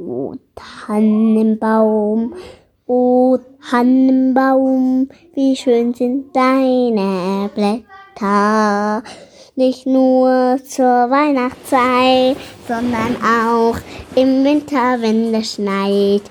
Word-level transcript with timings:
O 0.00 0.34
Tannenbaum, 0.54 2.32
o 2.86 3.38
Tannenbaum, 3.60 5.10
wie 5.34 5.54
schön 5.54 5.92
sind 5.92 6.34
deine 6.34 7.50
Blätter. 7.54 9.02
Nicht 9.56 9.86
nur 9.86 10.58
zur 10.64 11.10
Weihnachtszeit, 11.10 12.38
sondern 12.66 13.16
auch 13.22 13.76
im 14.14 14.42
Winter, 14.42 15.02
wenn 15.02 15.34
es 15.34 15.54
schneit. 15.54 16.22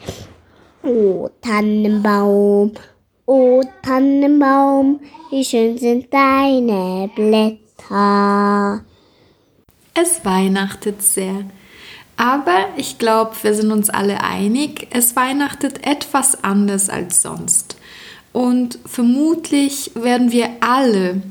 O 0.84 1.30
Tannenbaum, 1.40 2.72
o 3.28 3.62
Tannenbaum, 3.84 5.00
wie 5.30 5.46
schön 5.46 5.78
sind 5.78 6.12
deine 6.12 7.08
Blätter. 7.16 8.84
Es 9.94 10.26
weihnachtet 10.26 11.04
sehr. 11.04 11.46
Aber 12.20 12.66
ich 12.76 12.98
glaube, 12.98 13.32
wir 13.44 13.54
sind 13.54 13.72
uns 13.72 13.90
alle 13.90 14.22
einig, 14.22 14.88
es 14.90 15.16
weihnachtet 15.16 15.88
etwas 15.88 16.44
anders 16.44 16.90
als 16.90 17.22
sonst. 17.22 17.78
Und 18.34 18.78
vermutlich 18.86 19.92
werden 19.96 20.30
wir 20.34 20.50
alle, 20.60 21.22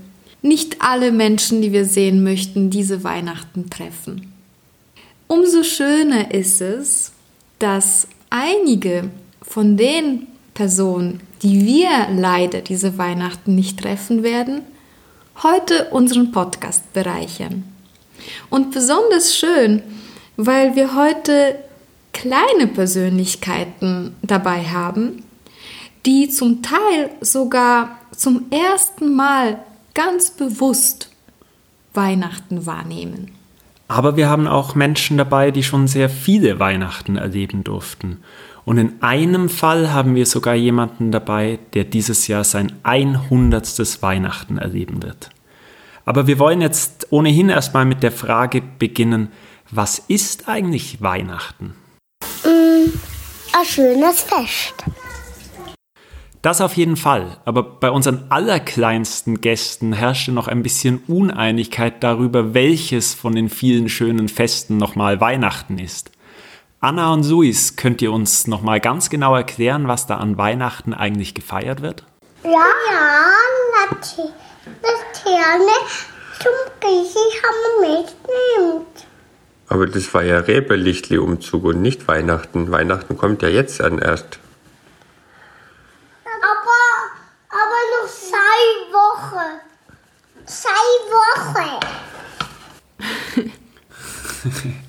nicht 0.40 0.80
alle 0.80 1.12
Menschen, 1.12 1.60
die 1.60 1.72
wir 1.72 1.84
sehen 1.84 2.22
möchten, 2.22 2.70
diese 2.70 3.04
Weihnachten 3.04 3.68
treffen. 3.68 4.32
Umso 5.26 5.62
schöner 5.62 6.32
ist 6.32 6.62
es, 6.62 7.12
dass 7.58 8.08
einige 8.30 9.10
von 9.42 9.76
den 9.76 10.26
Personen, 10.54 11.20
die 11.42 11.66
wir 11.66 12.08
leider 12.16 12.62
diese 12.62 12.96
Weihnachten 12.96 13.54
nicht 13.54 13.78
treffen 13.78 14.22
werden, 14.22 14.62
heute 15.42 15.88
unseren 15.90 16.32
Podcast 16.32 16.94
bereichern. 16.94 17.64
Und 18.48 18.70
besonders 18.70 19.36
schön, 19.36 19.82
weil 20.38 20.76
wir 20.76 20.94
heute 20.94 21.56
kleine 22.12 22.68
Persönlichkeiten 22.68 24.14
dabei 24.22 24.62
haben, 24.62 25.24
die 26.06 26.30
zum 26.30 26.62
Teil 26.62 27.10
sogar 27.20 27.98
zum 28.16 28.46
ersten 28.50 29.14
Mal 29.14 29.58
ganz 29.94 30.30
bewusst 30.30 31.10
Weihnachten 31.92 32.66
wahrnehmen. 32.66 33.32
Aber 33.88 34.16
wir 34.16 34.28
haben 34.28 34.46
auch 34.46 34.76
Menschen 34.76 35.18
dabei, 35.18 35.50
die 35.50 35.64
schon 35.64 35.88
sehr 35.88 36.08
viele 36.08 36.60
Weihnachten 36.60 37.16
erleben 37.16 37.64
durften. 37.64 38.18
Und 38.64 38.78
in 38.78 39.02
einem 39.02 39.48
Fall 39.48 39.92
haben 39.92 40.14
wir 40.14 40.26
sogar 40.26 40.54
jemanden 40.54 41.10
dabei, 41.10 41.58
der 41.74 41.84
dieses 41.84 42.28
Jahr 42.28 42.44
sein 42.44 42.72
100. 42.84 44.02
Weihnachten 44.02 44.58
erleben 44.58 45.02
wird. 45.02 45.30
Aber 46.04 46.26
wir 46.26 46.38
wollen 46.38 46.60
jetzt 46.60 47.08
ohnehin 47.10 47.48
erstmal 47.48 47.86
mit 47.86 48.02
der 48.02 48.12
Frage 48.12 48.62
beginnen, 48.78 49.32
was 49.70 49.98
ist 50.08 50.48
eigentlich 50.48 51.02
Weihnachten? 51.02 51.74
Mm, 52.44 52.90
ein 53.52 53.64
schönes 53.64 54.22
Fest. 54.22 54.74
Das 56.40 56.60
auf 56.60 56.76
jeden 56.76 56.96
Fall. 56.96 57.38
Aber 57.44 57.62
bei 57.62 57.90
unseren 57.90 58.26
allerkleinsten 58.30 59.40
Gästen 59.40 59.92
herrschte 59.92 60.32
noch 60.32 60.48
ein 60.48 60.62
bisschen 60.62 61.02
Uneinigkeit 61.08 62.02
darüber, 62.02 62.54
welches 62.54 63.14
von 63.14 63.34
den 63.34 63.50
vielen 63.50 63.88
schönen 63.88 64.28
Festen 64.28 64.76
nochmal 64.76 65.20
Weihnachten 65.20 65.78
ist. 65.78 66.12
Anna 66.80 67.12
und 67.12 67.24
Suis, 67.24 67.74
könnt 67.74 68.00
ihr 68.02 68.12
uns 68.12 68.46
nochmal 68.46 68.78
ganz 68.78 69.10
genau 69.10 69.34
erklären, 69.34 69.88
was 69.88 70.06
da 70.06 70.18
an 70.18 70.38
Weihnachten 70.38 70.94
eigentlich 70.94 71.34
gefeiert 71.34 71.82
wird? 71.82 72.04
Ja, 72.44 72.50
ja, 72.50 73.32
natürlich. 73.90 74.32
Das 74.80 75.22
Terne 75.22 75.72
zum 76.40 76.52
Griechisch 76.80 77.42
haben 77.42 77.82
wir 77.82 77.98
mitnimmt. 77.98 79.07
Aber 79.68 79.86
das 79.86 80.12
war 80.14 80.22
ja 80.22 80.38
Räberlichtli-Umzug 80.38 81.64
und 81.64 81.82
nicht 81.82 82.08
Weihnachten. 82.08 82.70
Weihnachten 82.70 83.18
kommt 83.18 83.42
ja 83.42 83.48
jetzt 83.48 83.82
an 83.82 83.98
erst. 83.98 84.38
Aber, 86.24 86.80
aber 87.50 87.80
noch 88.02 88.08
zwei 88.08 88.62
Wochen. 88.92 89.60
Zwei 90.46 90.86
Wochen. 91.10 91.80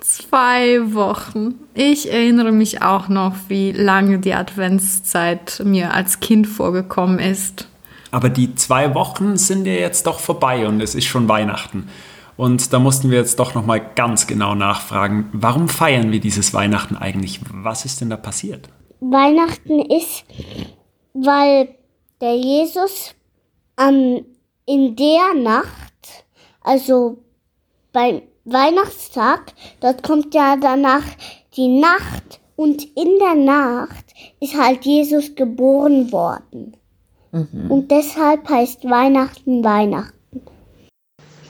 zwei 0.00 0.94
Wochen. 0.94 1.54
Ich 1.72 2.12
erinnere 2.12 2.52
mich 2.52 2.82
auch 2.82 3.08
noch, 3.08 3.34
wie 3.48 3.72
lange 3.72 4.18
die 4.18 4.34
Adventszeit 4.34 5.62
mir 5.64 5.94
als 5.94 6.20
Kind 6.20 6.46
vorgekommen 6.46 7.18
ist. 7.18 7.68
Aber 8.10 8.28
die 8.28 8.54
zwei 8.54 8.94
Wochen 8.94 9.38
sind 9.38 9.64
ja 9.64 9.72
jetzt 9.72 10.06
doch 10.06 10.20
vorbei 10.20 10.66
und 10.66 10.82
es 10.82 10.94
ist 10.94 11.06
schon 11.06 11.28
Weihnachten. 11.28 11.88
Und 12.42 12.72
da 12.72 12.80
mussten 12.80 13.12
wir 13.12 13.18
jetzt 13.18 13.38
doch 13.38 13.54
noch 13.54 13.64
mal 13.64 13.78
ganz 13.78 14.26
genau 14.26 14.56
nachfragen, 14.56 15.30
warum 15.32 15.68
feiern 15.68 16.10
wir 16.10 16.18
dieses 16.18 16.52
Weihnachten 16.52 16.96
eigentlich? 16.96 17.38
Was 17.52 17.84
ist 17.84 18.00
denn 18.00 18.10
da 18.10 18.16
passiert? 18.16 18.68
Weihnachten 18.98 19.78
ist, 19.78 20.24
weil 21.14 21.76
der 22.20 22.36
Jesus 22.36 23.14
ähm, 23.78 24.24
in 24.66 24.96
der 24.96 25.34
Nacht, 25.40 26.24
also 26.62 27.18
beim 27.92 28.22
Weihnachtstag, 28.44 29.52
dort 29.78 30.02
kommt 30.02 30.34
ja 30.34 30.56
danach 30.56 31.04
die 31.56 31.68
Nacht 31.68 32.40
und 32.56 32.82
in 32.96 33.20
der 33.20 33.36
Nacht 33.36 34.14
ist 34.40 34.60
halt 34.60 34.84
Jesus 34.84 35.36
geboren 35.36 36.10
worden. 36.10 36.76
Mhm. 37.30 37.70
Und 37.70 37.92
deshalb 37.92 38.48
heißt 38.48 38.82
Weihnachten 38.82 39.62
Weihnachten. 39.62 40.21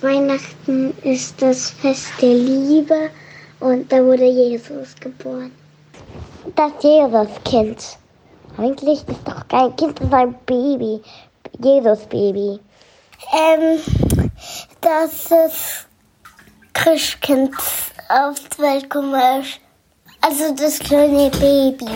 Weihnachten 0.02 0.94
ist 1.02 1.40
das 1.40 1.70
Fest 1.70 2.08
der 2.20 2.34
Liebe 2.34 3.10
und 3.60 3.90
da 3.92 4.04
wurde 4.04 4.24
Jesus 4.24 4.96
geboren. 4.98 5.52
Das 6.56 6.72
Jesuskind. 6.82 7.98
Eigentlich 8.58 9.06
ist 9.06 9.20
doch 9.24 9.46
kein 9.46 9.74
Kind, 9.76 10.00
das 10.00 10.08
ist 10.08 10.12
ein 10.12 10.34
Baby. 10.44 11.00
Jesus-Baby. 11.60 12.58
Ähm, 13.32 13.78
das 14.80 15.86
Christkind 16.72 17.54
auf 18.08 18.36
die 18.56 18.62
Welt 18.62 18.90
gekommen 18.90 19.40
ist. 19.40 19.60
Also 20.20 20.52
das 20.54 20.80
kleine 20.80 21.30
Baby. 21.30 21.86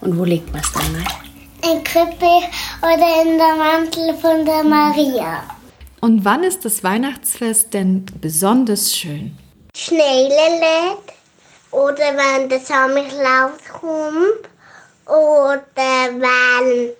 Und 0.00 0.18
wo 0.18 0.24
liegt 0.24 0.52
was 0.52 0.72
dann? 0.72 1.06
In 1.70 1.84
Krippe 1.84 2.42
oder 2.82 3.22
in 3.22 3.38
der 3.38 3.54
Mantel 3.56 4.14
von 4.14 4.44
der 4.44 4.64
Maria. 4.64 5.55
Und 6.06 6.24
wann 6.24 6.44
ist 6.44 6.64
das 6.64 6.84
Weihnachtsfest 6.84 7.74
denn 7.74 8.06
besonders 8.20 8.94
schön? 8.94 9.36
Schnee 9.76 10.28
oder 11.72 12.16
wenn 12.16 12.48
der 12.48 12.60
Samichlaus 12.60 13.58
kommt 13.80 14.48
oder 15.04 15.82
wenn 16.14 16.92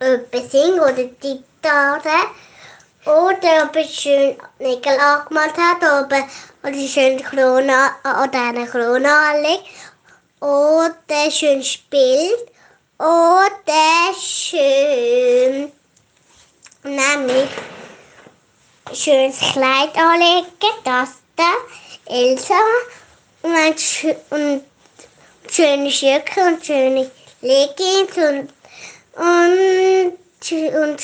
jemand 0.00 0.50
singt 0.50 0.80
oder 0.80 0.94
die 0.94 1.10
Gitarre 1.20 2.22
oder 3.04 3.64
ob 3.68 3.76
es 3.76 3.94
schön 3.94 4.34
Nägel 4.60 4.98
angemalt 4.98 5.52
hat 5.58 5.82
oder, 5.82 6.26
oder 6.62 6.88
schön 6.88 7.22
Krone 7.22 7.90
oder 8.02 8.48
eine 8.48 8.66
Krone 8.66 9.12
anlegt 9.12 9.64
oder 10.40 11.30
schön 11.30 11.62
spielt 11.62 12.50
oder 12.98 14.14
schön 14.18 15.70
nämlich 16.82 17.50
schönes 18.92 19.38
Kleid 19.38 19.96
anlegen, 19.96 20.46
das 20.84 21.10
da, 21.36 21.52
Elsa 22.06 22.54
und, 23.42 23.52
ein, 23.52 23.74
und 24.30 24.62
schöne 25.50 25.90
Schürze 25.90 26.40
und 26.46 26.64
schöne 26.64 27.10
Leggings 27.42 28.16
und, 28.16 28.48
und, 29.16 30.12
und 30.82 31.02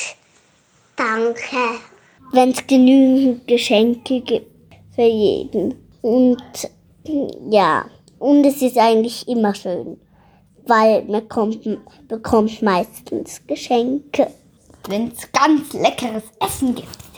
danke. 0.97 1.81
Wenn 2.33 2.51
es 2.51 2.67
genügend 2.67 3.47
Geschenke 3.47 4.21
gibt 4.21 4.51
für 4.95 5.03
jeden. 5.03 5.75
Und 6.01 6.71
ja, 7.51 7.85
und 8.19 8.45
es 8.45 8.63
ist 8.63 8.79
eigentlich 8.79 9.27
immer 9.29 9.55
schön, 9.55 10.01
weil 10.67 11.03
man 11.05 11.29
kommt, 11.29 11.61
bekommt 12.09 12.63
meistens 12.63 13.41
Geschenke. 13.47 14.29
Wenn 14.89 15.13
es 15.13 15.31
ganz 15.33 15.73
leckeres 15.75 16.25
Essen 16.41 16.75
gibt 16.75 17.12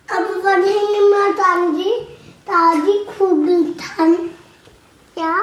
aber 0.08 0.34
wann 0.42 0.62
hängen 0.62 1.06
wir 1.12 1.34
dann 1.36 1.76
die, 1.76 1.96
da 2.44 2.72
die? 2.74 4.30
Ja, 5.16 5.34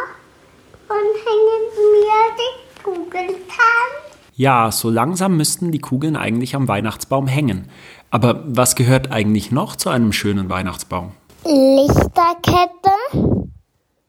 und 0.89 1.13
hängen 1.25 1.63
wir 1.75 2.24
die 2.38 2.83
Kugeltann? 2.83 3.92
Ja, 4.36 4.71
so 4.71 4.89
langsam 4.89 5.38
müssten 5.38 5.71
die 5.71 5.80
Kugeln 5.80 6.16
eigentlich 6.16 6.56
am 6.56 6.68
Weihnachtsbaum 6.68 7.27
hängen. 7.27 7.69
Aber 8.09 8.44
was 8.45 8.75
gehört 8.75 9.12
eigentlich 9.12 9.51
noch 9.51 9.75
zu 9.75 9.89
einem 9.89 10.12
schönen 10.12 10.50
Weihnachtsbaum? 10.50 11.12
Lichterkette 11.45 13.43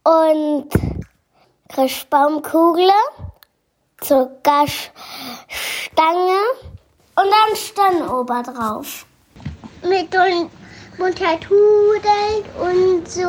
und 0.04 0.68
Christbaumkugel, 1.68 2.90
Zuckerstange 4.00 4.90
und 7.16 7.30
dann 7.30 7.56
Stern 7.56 8.08
oben 8.08 8.42
drauf. 8.42 9.06
Mit 9.82 10.14
Muttertudeln 10.98 12.44
und 12.60 13.08
so 13.08 13.28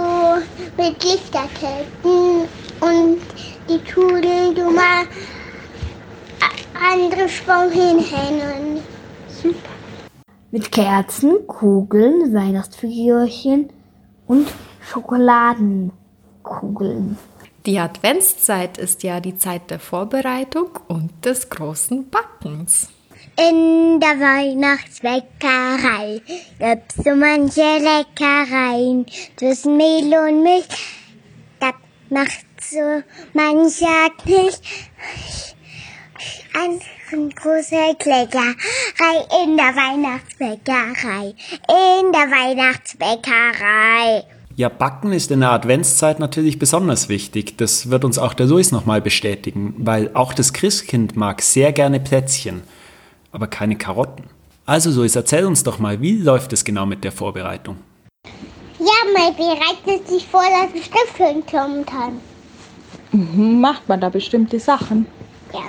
mit 0.77 1.03
Lichterketten 1.03 2.47
und 2.81 3.21
die 3.67 3.83
Tudeln 3.83 4.53
du 4.53 4.69
mal 4.69 5.05
andere 6.91 7.27
Sprung 7.27 7.71
hinhängen. 7.71 8.83
Super. 9.27 9.57
Mit 10.51 10.71
Kerzen, 10.71 11.47
Kugeln, 11.47 12.33
Weihnachtsfigürchen 12.33 13.69
und 14.27 14.47
Schokoladenkugeln. 16.45 17.17
Die 17.65 17.79
Adventszeit 17.79 18.77
ist 18.77 19.01
ja 19.03 19.19
die 19.19 19.37
Zeit 19.37 19.69
der 19.71 19.79
Vorbereitung 19.79 20.69
und 20.87 21.25
des 21.25 21.49
großen 21.49 22.09
Backens. 22.09 22.87
In 23.37 23.99
der 23.99 24.17
Weihnachtsbäckerei 24.19 26.21
gibt's 26.59 26.95
so 27.03 27.15
manche 27.15 27.61
Leckereien 27.61 29.05
zwischen 29.35 29.75
Mehl 29.77 30.15
und 30.17 30.43
Milch. 30.43 30.67
Das 31.59 31.73
macht 32.09 32.45
so 32.61 33.01
mancher 33.33 34.11
nicht 34.25 34.61
eine 36.53 36.79
große 37.29 37.95
Kleckerei 37.99 38.55
in 39.43 39.57
der 39.57 39.75
Weihnachtsbäckerei. 39.75 41.35
In 41.67 42.11
der 42.13 42.31
Weihnachtsbäckerei. 42.31 44.23
Ja, 44.57 44.69
Backen 44.69 45.11
ist 45.11 45.31
in 45.31 45.41
der 45.41 45.51
Adventszeit 45.51 46.19
natürlich 46.19 46.57
besonders 46.57 47.09
wichtig. 47.09 47.57
Das 47.57 47.89
wird 47.89 48.05
uns 48.05 48.17
auch 48.17 48.33
der 48.33 48.45
Luis 48.45 48.71
nochmal 48.71 49.01
bestätigen, 49.01 49.75
weil 49.79 50.11
auch 50.13 50.33
das 50.33 50.53
Christkind 50.53 51.17
mag 51.17 51.41
sehr 51.41 51.73
gerne 51.73 51.99
Plätzchen, 51.99 52.63
aber 53.33 53.47
keine 53.47 53.77
Karotten. 53.77 54.29
Also 54.65 54.91
Luis, 54.91 55.17
erzähl 55.17 55.45
uns 55.45 55.63
doch 55.63 55.79
mal, 55.79 55.99
wie 55.99 56.19
läuft 56.19 56.53
es 56.53 56.63
genau 56.63 56.85
mit 56.85 57.03
der 57.03 57.11
Vorbereitung? 57.11 57.79
Ja, 58.79 58.93
man 59.13 59.35
bereitet 59.35 60.07
sich 60.07 60.25
vor, 60.25 60.43
dass 60.43 60.73
ein 60.73 60.81
Stift 60.81 61.51
kommen 61.51 61.85
kann. 61.85 62.21
Mhm, 63.11 63.59
macht 63.59 63.89
man 63.89 63.99
da 63.99 64.07
bestimmte 64.07 64.57
Sachen? 64.57 65.05
Ja. 65.53 65.63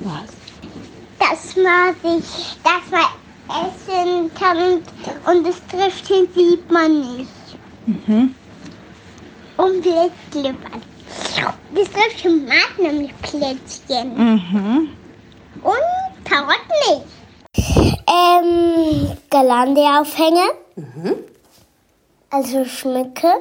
Was? 0.00 0.32
Dass 1.20 1.54
man 1.54 1.94
sich, 2.02 2.56
dass 2.64 2.90
man 2.90 3.04
essen 3.48 4.30
kann 4.34 4.82
und 5.32 5.46
das 5.46 5.62
Triftchen 5.68 6.26
sieht 6.34 6.68
man 6.70 7.00
nicht. 7.00 7.37
Mhm. 7.88 8.34
Und 9.56 9.82
Plätzchen. 9.82 10.56
Das 11.74 11.90
Triftchen 11.90 12.46
mag 12.46 12.78
nämlich 12.78 13.12
Plätzchen. 13.22 14.14
Mhm. 14.14 14.90
Und 15.62 16.24
Karotten 16.24 16.74
nicht. 16.86 17.06
Ähm, 18.06 19.16
Girlande 19.30 19.80
Mhm. 20.76 21.14
Also 22.28 22.66
Schmücke. 22.66 23.32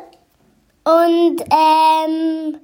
Und 0.85 1.41
ähm, 1.51 2.57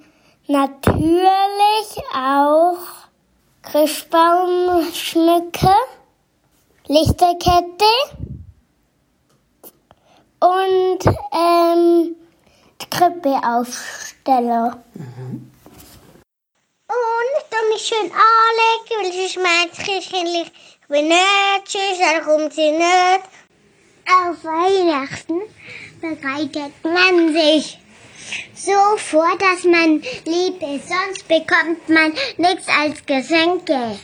natürlich 0.48 2.02
auch 2.16 2.78
Christbaumschmücke, 3.62 5.76
Lichterkette 6.88 7.86
und 10.44 11.00
ähm, 11.32 12.16
Krippeaufsteller. 12.92 14.84
Und 16.88 17.44
dann 17.50 17.70
mich 17.70 17.86
schön 17.86 18.12
anlegen, 18.12 18.98
weil 19.00 19.26
ich 19.26 19.38
mein 19.38 19.72
Christkind 19.72 20.52
benötigt, 20.90 22.00
darum 22.02 22.52
sie 22.52 22.72
nicht. 22.72 23.24
Auf 24.06 24.44
Weihnachten 24.44 25.42
bereitet 26.02 26.74
man 26.84 27.34
sich 27.34 27.80
so 28.54 28.98
vor, 28.98 29.38
dass 29.38 29.64
man 29.64 30.02
lieb 30.26 30.62
ist, 30.62 30.90
sonst 30.90 31.28
bekommt 31.28 31.88
man 31.88 32.14
nichts 32.38 32.68
als 32.68 33.06
Geschenke. 33.06 33.98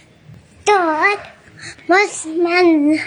Dort 0.66 1.20
muss 1.88 2.26
man 2.26 3.00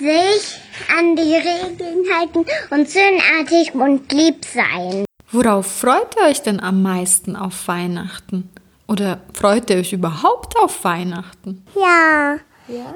sich 0.00 0.60
an 0.96 1.14
die 1.14 1.34
Regeln 1.34 2.04
halten 2.12 2.44
und 2.70 2.88
sühnartig 2.88 3.74
und 3.74 4.10
lieb 4.12 4.44
sein. 4.44 5.04
Worauf 5.30 5.66
freut 5.66 6.16
ihr 6.16 6.28
euch 6.28 6.42
denn 6.42 6.58
am 6.60 6.82
meisten 6.82 7.36
auf 7.36 7.68
Weihnachten? 7.68 8.50
Oder 8.88 9.20
freut 9.32 9.70
ihr 9.70 9.76
euch 9.76 9.92
überhaupt 9.92 10.58
auf 10.58 10.82
Weihnachten? 10.82 11.64
Ja. 11.76 12.38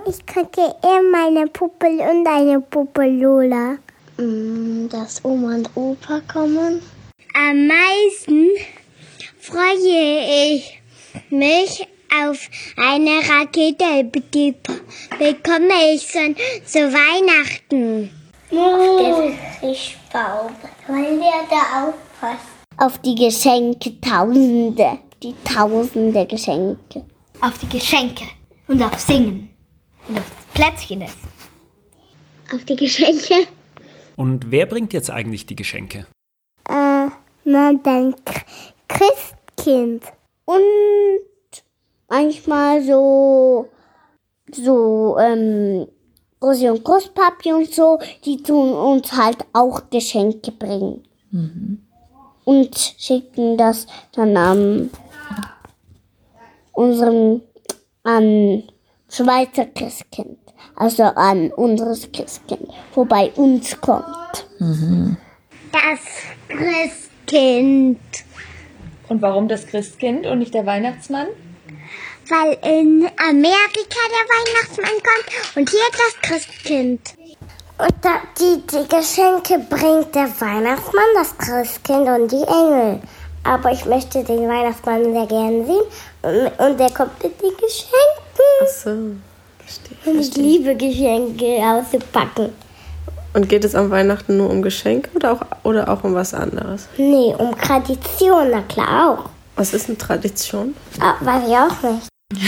Ich 0.06 0.24
könnte 0.26 0.74
immer 0.82 1.26
eine 1.26 1.46
Puppe 1.48 1.86
und 1.86 2.26
eine 2.26 2.60
Puppe 2.60 3.06
Lola. 3.06 3.76
Mm, 4.16 4.88
Dass 4.88 5.24
Oma 5.24 5.56
und 5.56 5.70
Opa 5.74 6.20
kommen. 6.32 6.80
Am 7.34 7.66
meisten 7.66 8.50
freue 9.40 10.54
ich 10.54 10.80
mich 11.30 11.88
auf 12.22 12.48
eine 12.76 13.20
Rakete, 13.28 14.04
die 14.32 14.54
bekomme 15.18 15.94
ich 15.94 16.02
schon 16.02 16.36
zu 16.64 16.78
Weihnachten. 16.92 18.10
Fischbaum, 19.60 20.52
weil 20.86 21.18
der 21.18 21.46
da 21.50 21.88
aufpasst. 21.88 22.46
Auf 22.76 22.98
die 22.98 23.14
Geschenke, 23.14 24.00
Tausende, 24.00 24.98
die 25.22 25.34
Tausende 25.44 26.26
Geschenke. 26.26 27.04
Auf 27.40 27.58
die 27.58 27.68
Geschenke 27.68 28.24
und 28.68 28.82
auf 28.82 28.98
Singen 28.98 29.50
und 30.08 30.18
auf 30.18 30.30
Plätzchen 30.54 31.02
essen. 31.02 31.28
Auf 32.52 32.64
die 32.64 32.76
Geschenke? 32.76 33.48
Und 34.16 34.50
wer 34.50 34.66
bringt 34.66 34.92
jetzt 34.92 35.10
eigentlich 35.10 35.46
die 35.46 35.56
Geschenke? 35.56 36.06
Äh, 36.68 37.08
na, 37.44 37.72
dein 37.82 38.14
Christkind. 38.88 40.04
Und 40.44 40.60
manchmal 42.14 42.82
so, 42.82 43.68
so, 44.52 45.18
ähm, 45.18 45.86
Rosi 46.40 46.68
und 46.68 46.84
Großpapi 46.84 47.52
und 47.52 47.72
so, 47.72 47.98
die 48.24 48.42
tun 48.42 48.72
uns 48.72 49.12
halt 49.12 49.38
auch 49.52 49.82
Geschenke 49.90 50.52
bringen. 50.52 51.04
Und 52.44 52.76
schicken 52.98 53.56
das 53.56 53.86
dann 54.12 54.36
an 54.36 54.90
unserem, 56.72 57.40
an 58.02 58.62
Schweizer 59.08 59.66
Christkind. 59.66 60.38
Also 60.76 61.04
an 61.04 61.50
unseres 61.52 62.10
Christkind, 62.12 62.68
wo 62.94 63.04
bei 63.04 63.30
uns 63.36 63.80
kommt. 63.80 64.46
Das 65.72 66.00
Christkind. 66.48 67.98
Und 69.08 69.22
warum 69.22 69.48
das 69.48 69.66
Christkind 69.66 70.26
und 70.26 70.40
nicht 70.40 70.54
der 70.54 70.66
Weihnachtsmann? 70.66 71.28
Weil 72.28 72.56
in 72.62 73.06
Amerika 73.18 74.00
der 74.08 74.26
Weihnachtsmann 74.32 75.02
kommt 75.02 75.56
und 75.56 75.68
hier 75.68 75.80
das 75.92 76.22
Christkind. 76.22 77.14
Und 77.76 77.94
da, 78.02 78.22
die, 78.38 78.62
die 78.66 78.88
Geschenke 78.88 79.58
bringt 79.68 80.14
der 80.14 80.28
Weihnachtsmann, 80.40 81.04
das 81.16 81.36
Christkind 81.36 82.08
und 82.08 82.32
die 82.32 82.42
Engel. 82.46 83.00
Aber 83.42 83.72
ich 83.72 83.84
möchte 83.84 84.24
den 84.24 84.48
Weihnachtsmann 84.48 85.04
sehr 85.12 85.26
gerne 85.26 85.66
sehen 85.66 85.82
und, 86.22 86.66
und 86.66 86.80
der 86.80 86.90
kommt 86.90 87.22
mit 87.22 87.40
den 87.42 87.50
Geschenken. 87.50 87.98
Ach 88.62 88.66
so, 88.66 89.16
verstehe. 89.58 90.12
Und 90.12 90.20
ich 90.20 90.34
liebe 90.36 90.74
Geschenke 90.76 91.58
auszupacken. 91.62 92.52
Und 93.34 93.48
geht 93.48 93.64
es 93.64 93.74
am 93.74 93.90
Weihnachten 93.90 94.36
nur 94.36 94.48
um 94.48 94.62
Geschenke 94.62 95.10
oder 95.14 95.32
auch, 95.32 95.40
oder 95.64 95.88
auch 95.90 96.04
um 96.04 96.14
was 96.14 96.32
anderes? 96.32 96.88
Nee, 96.96 97.34
um 97.36 97.58
Tradition, 97.58 98.48
na 98.50 98.62
klar 98.62 99.10
auch. 99.10 99.30
Was 99.56 99.74
ist 99.74 99.88
eine 99.88 99.98
Tradition? 99.98 100.74
Ah, 101.00 101.14
weiß 101.20 101.48
ich 101.48 101.56
auch 101.56 101.90
nicht. 101.90 102.13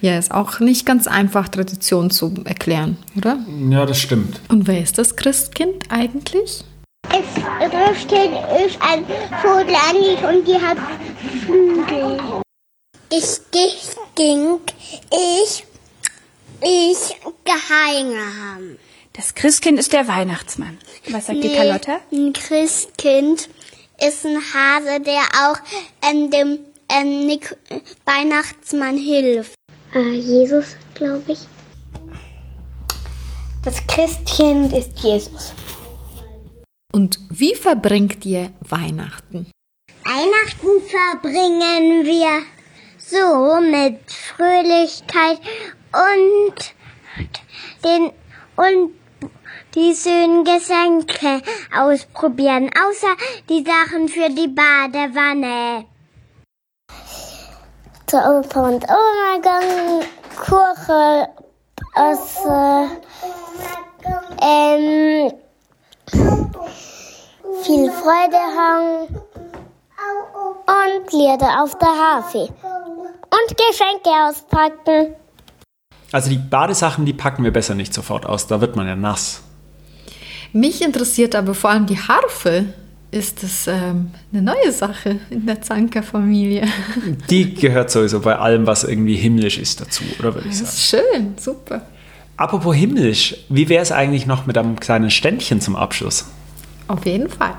Ja, 0.00 0.18
ist 0.18 0.32
auch 0.32 0.60
nicht 0.60 0.86
ganz 0.86 1.06
einfach, 1.06 1.48
Tradition 1.48 2.10
zu 2.10 2.34
erklären, 2.44 2.96
oder? 3.16 3.38
Ja, 3.70 3.86
das 3.86 3.98
stimmt. 4.00 4.40
Und 4.48 4.66
wer 4.66 4.82
ist 4.82 4.98
das 4.98 5.16
Christkind 5.16 5.84
eigentlich? 5.90 6.64
Es 7.08 7.24
Christkind 7.70 8.32
ist 8.66 8.78
ein 8.80 9.04
Vogel 9.42 10.28
und 10.28 10.46
die 10.46 10.54
hat 10.54 10.78
Flügel. 11.44 12.18
Ich 13.10 13.40
ging, 14.14 14.60
ich, 15.10 15.64
ich 16.62 17.16
geheime 17.44 18.22
haben. 18.42 18.78
Das 19.12 19.34
Christkind 19.34 19.78
ist 19.78 19.92
der 19.92 20.08
Weihnachtsmann. 20.08 20.78
Was 21.10 21.26
sagt 21.26 21.44
die 21.44 21.54
Carlotta? 21.54 22.00
Ein 22.10 22.32
Christkind 22.32 23.48
ist 24.00 24.26
ein 24.26 24.36
Hase, 24.36 25.00
der 25.00 25.22
auch 25.44 25.56
ähm, 26.02 26.30
dem 26.30 26.58
ähm, 26.88 27.26
Nik 27.26 27.56
Weihnachtsmann 28.04 28.96
hilft. 28.96 29.54
Äh, 29.94 30.14
Jesus, 30.14 30.76
glaube 30.94 31.32
ich. 31.32 31.40
Das 33.64 33.86
Christkind 33.86 34.72
ist 34.72 34.98
Jesus. 35.00 35.52
Und 36.92 37.18
wie 37.30 37.54
verbringt 37.54 38.24
ihr 38.26 38.52
Weihnachten? 38.60 39.50
Weihnachten 40.04 40.82
verbringen 40.88 42.04
wir 42.04 42.42
so 42.98 43.60
mit 43.60 44.00
Fröhlichkeit 44.10 45.40
und 45.92 46.74
den 47.84 48.12
und 48.56 48.92
die 49.74 49.94
schönen 49.94 50.44
Geschenke 50.44 51.42
ausprobieren, 51.76 52.70
außer 52.74 53.16
die 53.48 53.64
Sachen 53.64 54.08
für 54.08 54.30
die 54.30 54.48
Badewanne. 54.48 55.86
Zu 58.14 58.20
Opa 58.20 58.68
und 58.68 58.84
Oma 58.84 59.36
gegangen, 59.38 60.04
Kuchen 60.36 61.26
essen, 61.96 62.90
ähm, 64.40 65.32
viel 67.64 67.90
Freude 67.90 68.36
haben 68.56 69.16
und 70.68 71.12
Lieder 71.12 71.60
auf 71.60 71.76
der 71.78 71.88
Harfe 71.88 72.38
und 72.44 73.56
Geschenke 73.56 74.10
auspacken. 74.28 75.16
Also 76.12 76.30
die 76.30 76.38
Badesachen, 76.38 77.04
die 77.04 77.14
packen 77.14 77.42
wir 77.42 77.52
besser 77.52 77.74
nicht 77.74 77.92
sofort 77.92 78.26
aus, 78.26 78.46
da 78.46 78.60
wird 78.60 78.76
man 78.76 78.86
ja 78.86 78.94
nass. 78.94 79.42
Mich 80.52 80.82
interessiert 80.82 81.34
aber 81.34 81.52
vor 81.56 81.70
allem 81.70 81.86
die 81.86 81.98
Harfe. 81.98 82.74
Ist 83.14 83.44
das 83.44 83.68
ähm, 83.68 84.10
eine 84.32 84.42
neue 84.42 84.72
Sache 84.72 85.20
in 85.30 85.46
der 85.46 85.62
Zanker-Familie? 85.62 86.66
Die 87.30 87.54
gehört 87.54 87.88
sowieso 87.92 88.18
bei 88.18 88.36
allem, 88.36 88.66
was 88.66 88.82
irgendwie 88.82 89.14
himmlisch 89.14 89.56
ist, 89.56 89.80
dazu, 89.80 90.02
oder 90.18 90.34
würde 90.34 90.48
ich 90.48 90.58
Das 90.58 90.90
sagen. 90.90 91.04
ist 91.04 91.12
schön, 91.12 91.34
super. 91.38 91.82
Apropos 92.36 92.74
himmlisch, 92.74 93.36
wie 93.48 93.68
wäre 93.68 93.82
es 93.84 93.92
eigentlich 93.92 94.26
noch 94.26 94.46
mit 94.46 94.58
einem 94.58 94.80
kleinen 94.80 95.12
Ständchen 95.12 95.60
zum 95.60 95.76
Abschluss? 95.76 96.24
Auf 96.88 97.06
jeden 97.06 97.28
Fall. 97.28 97.54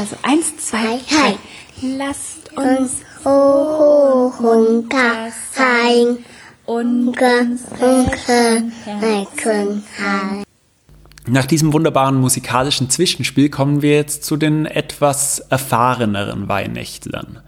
Also 0.00 0.16
eins, 0.22 0.56
zwei, 0.56 0.98
drei. 1.10 1.36
Lasst 1.82 2.56
uns 2.56 3.02
Hoch, 3.22 4.40
runter, 4.40 5.28
rein, 5.56 6.24
und 6.64 7.08
unke, 7.08 8.62
recken, 8.86 9.82
rein. 9.98 10.44
Nach 11.28 11.46
diesem 11.46 11.72
wunderbaren 11.72 12.16
musikalischen 12.16 12.90
Zwischenspiel 12.90 13.48
kommen 13.48 13.80
wir 13.80 13.92
jetzt 13.92 14.24
zu 14.24 14.36
den 14.36 14.66
etwas 14.66 15.38
erfahreneren 15.38 16.48
Weihnächtlern. 16.48 17.38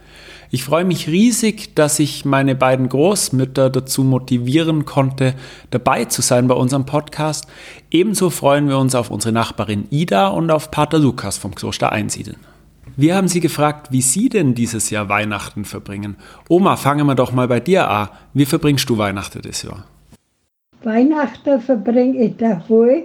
Ich 0.52 0.62
freue 0.62 0.84
mich 0.84 1.08
riesig, 1.08 1.74
dass 1.74 1.98
ich 1.98 2.24
meine 2.24 2.54
beiden 2.54 2.88
Großmütter 2.88 3.70
dazu 3.70 4.04
motivieren 4.04 4.84
konnte, 4.84 5.34
dabei 5.70 6.04
zu 6.04 6.22
sein 6.22 6.46
bei 6.46 6.54
unserem 6.54 6.86
Podcast. 6.86 7.48
Ebenso 7.90 8.30
freuen 8.30 8.68
wir 8.68 8.78
uns 8.78 8.94
auf 8.94 9.10
unsere 9.10 9.32
Nachbarin 9.32 9.88
Ida 9.90 10.28
und 10.28 10.52
auf 10.52 10.70
Pater 10.70 11.00
Lukas 11.00 11.38
vom 11.38 11.56
Kloster 11.56 11.90
Einsiedeln. 11.90 12.36
Wir 12.96 13.16
haben 13.16 13.26
sie 13.26 13.40
gefragt, 13.40 13.90
wie 13.90 14.02
sie 14.02 14.28
denn 14.28 14.54
dieses 14.54 14.90
Jahr 14.90 15.08
Weihnachten 15.08 15.64
verbringen. 15.64 16.14
Oma, 16.48 16.76
fangen 16.76 17.08
wir 17.08 17.16
doch 17.16 17.32
mal 17.32 17.48
bei 17.48 17.58
dir 17.58 17.90
an. 17.90 18.10
Wie 18.34 18.46
verbringst 18.46 18.88
du 18.88 18.98
Weihnachten 18.98 19.42
dieses 19.42 19.64
Jahr? 19.64 19.84
Weihnachten 20.84 21.60
verbringe 21.60 22.18
ich 22.18 22.36
daheim, 22.36 23.04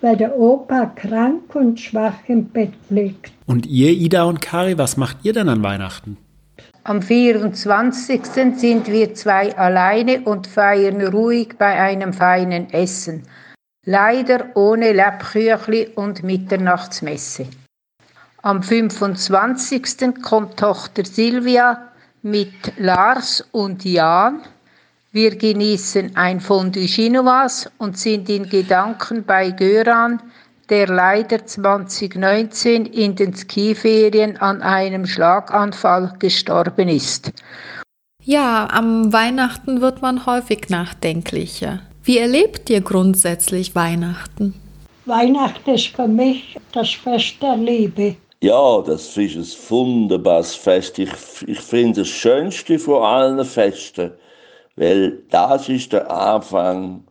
weil 0.00 0.16
der 0.16 0.38
Opa 0.38 0.86
krank 0.86 1.54
und 1.54 1.80
schwach 1.80 2.16
im 2.26 2.46
Bett 2.46 2.72
liegt. 2.88 3.32
Und 3.46 3.66
ihr, 3.66 3.90
Ida 3.90 4.24
und 4.24 4.40
Kari, 4.40 4.78
was 4.78 4.96
macht 4.96 5.18
ihr 5.22 5.32
denn 5.32 5.48
an 5.48 5.62
Weihnachten? 5.62 6.16
Am 6.84 7.02
24. 7.02 8.24
sind 8.24 8.86
wir 8.86 9.14
zwei 9.14 9.56
alleine 9.56 10.22
und 10.22 10.46
feiern 10.46 11.02
ruhig 11.02 11.56
bei 11.58 11.78
einem 11.78 12.12
feinen 12.12 12.72
Essen. 12.72 13.24
Leider 13.84 14.56
ohne 14.56 14.92
Lebküchli 14.92 15.88
und 15.94 16.22
Mitternachtsmesse. 16.22 17.46
Am 18.42 18.62
25. 18.62 20.22
kommt 20.22 20.58
Tochter 20.58 21.04
Silvia 21.04 21.90
mit 22.22 22.52
Lars 22.78 23.46
und 23.52 23.84
Jan. 23.84 24.40
Wir 25.12 25.34
genießen 25.34 26.14
ein 26.14 26.38
Fondue 26.38 26.86
Chinoise 26.86 27.68
und 27.78 27.98
sind 27.98 28.28
in 28.28 28.48
Gedanken 28.48 29.24
bei 29.24 29.50
Göran, 29.50 30.22
der 30.68 30.86
leider 30.86 31.44
2019 31.44 32.86
in 32.86 33.16
den 33.16 33.34
Skiferien 33.34 34.36
an 34.36 34.62
einem 34.62 35.06
Schlaganfall 35.06 36.14
gestorben 36.20 36.88
ist. 36.88 37.32
Ja, 38.22 38.68
am 38.70 39.12
Weihnachten 39.12 39.80
wird 39.80 40.00
man 40.00 40.26
häufig 40.26 40.68
nachdenklicher. 40.68 41.80
Wie 42.04 42.18
erlebt 42.18 42.70
ihr 42.70 42.80
grundsätzlich 42.80 43.74
Weihnachten? 43.74 44.54
Weihnachten 45.06 45.70
ist 45.70 45.88
für 45.88 46.06
mich 46.06 46.56
das 46.70 46.90
Fest 46.90 47.34
der 47.42 47.56
Liebe. 47.56 48.14
Ja, 48.42 48.80
das 48.86 49.16
ist 49.16 49.36
ein 49.36 49.70
wunderbares 49.70 50.54
Fest. 50.54 51.00
Ich, 51.00 51.10
ich 51.48 51.60
finde 51.60 52.02
das 52.02 52.08
schönste 52.08 52.78
von 52.78 53.02
allen 53.02 53.44
Festen, 53.44 54.12
weil 54.80 55.18
das 55.28 55.68
ist 55.68 55.92
der 55.92 56.10
Anfang 56.10 57.04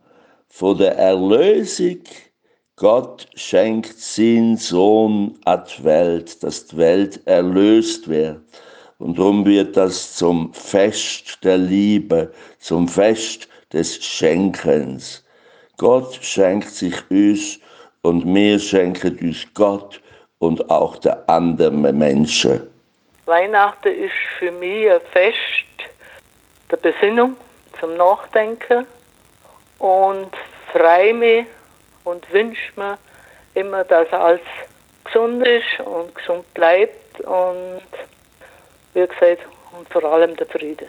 von 0.48 0.76
der 0.76 0.98
Erlösung. 0.98 2.00
Gott 2.74 3.28
schenkt 3.36 3.96
seinen 3.96 4.56
Sohn 4.56 5.38
an 5.44 5.62
die 5.78 5.84
Welt, 5.84 6.42
dass 6.42 6.66
die 6.66 6.78
Welt 6.78 7.20
erlöst 7.26 8.08
wird. 8.08 8.40
Und 8.98 9.20
darum 9.20 9.46
wird 9.46 9.76
das 9.76 10.16
zum 10.16 10.52
Fest 10.52 11.38
der 11.44 11.58
Liebe, 11.58 12.32
zum 12.58 12.88
Fest 12.88 13.48
des 13.72 14.04
Schenkens. 14.04 15.24
Gott 15.76 16.18
schenkt 16.20 16.70
sich 16.70 16.94
uns 17.08 17.60
und 18.02 18.26
wir 18.34 18.58
schenken 18.58 19.16
uns 19.20 19.46
Gott 19.54 20.00
und 20.40 20.68
auch 20.70 20.96
den 20.96 21.14
anderen 21.28 21.96
Menschen. 21.96 22.62
Weihnachten 23.26 23.94
ist 23.94 24.12
für 24.40 24.50
mich 24.50 24.90
ein 24.90 25.00
Fest 25.12 25.36
der 26.68 26.76
Besinnung, 26.78 27.36
zum 27.80 27.96
Nachdenken 27.96 28.86
und 29.78 30.30
freue 30.72 31.14
mich 31.14 31.46
und 32.04 32.32
wünsche 32.32 32.72
mir 32.76 32.98
immer, 33.54 33.84
dass 33.84 34.12
alles 34.12 34.40
gesund 35.04 35.44
ist 35.46 35.80
und 35.84 36.14
gesund 36.14 36.54
bleibt 36.54 37.20
und 37.22 37.82
wie 38.94 39.00
gesagt, 39.00 39.46
und 39.76 39.88
vor 39.88 40.04
allem 40.04 40.36
der 40.36 40.46
Friede. 40.46 40.86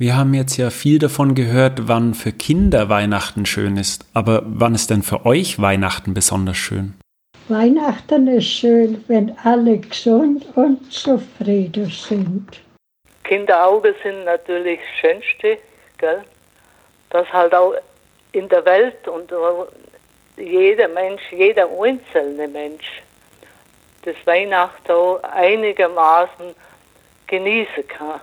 Wir 0.00 0.16
haben 0.16 0.32
jetzt 0.32 0.56
ja 0.56 0.70
viel 0.70 0.98
davon 0.98 1.34
gehört, 1.34 1.88
wann 1.88 2.14
für 2.14 2.30
Kinder 2.30 2.88
Weihnachten 2.88 3.46
schön 3.46 3.76
ist. 3.76 4.06
Aber 4.14 4.42
wann 4.46 4.74
ist 4.74 4.90
denn 4.90 5.02
für 5.02 5.26
euch 5.26 5.60
Weihnachten 5.60 6.14
besonders 6.14 6.56
schön? 6.56 6.94
Weihnachten 7.48 8.28
ist 8.28 8.46
schön, 8.46 9.04
wenn 9.08 9.36
alle 9.42 9.78
gesund 9.78 10.46
und 10.54 10.92
zufrieden 10.92 11.90
sind. 11.90 12.46
Kinderaugen 13.24 13.94
sind 14.02 14.24
natürlich 14.24 14.78
das 14.78 15.00
Schönste, 15.00 15.58
gell? 15.98 16.24
Das 17.10 17.30
halt 17.32 17.54
auch 17.54 17.74
in 18.32 18.48
der 18.48 18.64
Welt 18.64 19.06
und 19.08 19.32
jeder 20.36 20.88
Mensch, 20.88 21.22
jeder 21.30 21.68
einzelne 21.80 22.48
Mensch, 22.48 23.02
das 24.02 24.16
Weihnachten 24.24 24.92
auch 24.92 25.22
einigermaßen 25.22 26.54
genießen 27.26 27.86
kann 27.88 28.20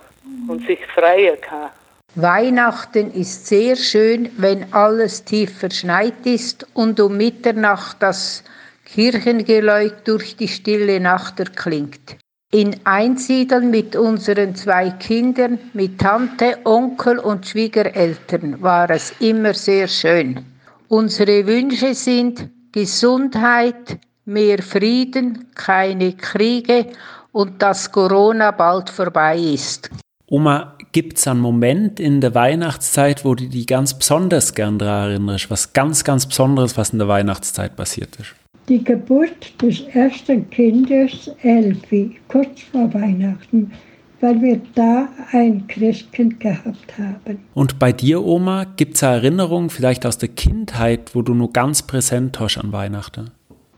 und 0.48 0.66
sich 0.66 0.84
freuen 0.86 1.40
kann. 1.40 1.70
Weihnachten 2.14 3.12
ist 3.12 3.46
sehr 3.46 3.76
schön, 3.76 4.30
wenn 4.38 4.72
alles 4.72 5.24
tief 5.24 5.58
verschneit 5.58 6.24
ist 6.24 6.66
und 6.74 6.98
um 6.98 7.16
Mitternacht 7.16 7.98
das 8.00 8.42
Kirchengeläut 8.86 10.08
durch 10.08 10.36
die 10.36 10.48
stille 10.48 10.98
Nacht 10.98 11.38
erklingt. 11.40 12.16
In 12.52 12.76
Einsiedeln 12.84 13.70
mit 13.70 13.96
unseren 13.96 14.54
zwei 14.54 14.90
Kindern, 14.90 15.58
mit 15.72 15.98
Tante, 15.98 16.58
Onkel 16.64 17.18
und 17.18 17.44
Schwiegereltern 17.44 18.62
war 18.62 18.88
es 18.88 19.12
immer 19.18 19.52
sehr 19.52 19.88
schön. 19.88 20.44
Unsere 20.86 21.44
Wünsche 21.48 21.92
sind 21.94 22.48
Gesundheit, 22.70 23.98
mehr 24.26 24.62
Frieden, 24.62 25.48
keine 25.56 26.12
Kriege 26.12 26.86
und 27.32 27.60
dass 27.60 27.90
Corona 27.90 28.52
bald 28.52 28.90
vorbei 28.90 29.36
ist. 29.38 29.90
Oma, 30.28 30.76
gibt 30.92 31.18
es 31.18 31.26
einen 31.26 31.40
Moment 31.40 31.98
in 31.98 32.20
der 32.20 32.34
Weihnachtszeit, 32.34 33.24
wo 33.24 33.34
du 33.34 33.48
dich 33.48 33.66
ganz 33.66 33.94
besonders 33.94 34.54
gern 34.54 34.78
daran 34.78 35.10
erinnerst? 35.10 35.50
Was 35.50 35.72
ganz, 35.72 36.04
ganz 36.04 36.26
Besonderes, 36.26 36.76
was 36.76 36.90
in 36.90 37.00
der 37.00 37.08
Weihnachtszeit 37.08 37.74
passiert 37.74 38.16
ist? 38.16 38.34
Die 38.68 38.82
Geburt 38.82 39.62
des 39.62 39.82
ersten 39.94 40.50
Kindes, 40.50 41.30
Elfi, 41.44 42.18
kurz 42.26 42.62
vor 42.72 42.92
Weihnachten, 42.92 43.72
weil 44.20 44.42
wir 44.42 44.60
da 44.74 45.08
ein 45.30 45.68
Christkind 45.68 46.40
gehabt 46.40 46.98
haben. 46.98 47.46
Und 47.54 47.78
bei 47.78 47.92
dir, 47.92 48.24
Oma, 48.24 48.64
gibt 48.76 48.96
es 48.96 49.04
eine 49.04 49.18
Erinnerung 49.18 49.70
vielleicht 49.70 50.04
aus 50.04 50.18
der 50.18 50.30
Kindheit, 50.30 51.14
wo 51.14 51.22
du 51.22 51.32
nur 51.32 51.52
ganz 51.52 51.86
präsent 51.86 52.40
hast 52.40 52.58
an 52.58 52.72
Weihnachten? 52.72 53.30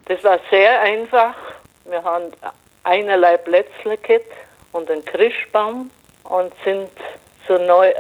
Das 0.07 0.25
war 0.25 0.38
sehr 0.50 0.80
einfach. 0.80 1.35
Wir 1.85 2.02
haben 2.02 2.25
einerlei 2.85 3.37
Plätzle 3.37 3.99
gehabt 3.99 4.25
und 4.73 4.90
einen 4.90 5.04
Christbaum 5.04 5.90
und 6.25 6.52
sind 6.64 6.88
so 7.47 7.59
neu, 7.59 7.92